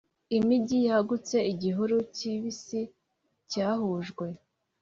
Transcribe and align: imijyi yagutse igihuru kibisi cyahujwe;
imijyi 0.37 0.77
yagutse 0.89 1.37
igihuru 1.51 1.95
kibisi 2.15 2.81
cyahujwe; 3.51 4.25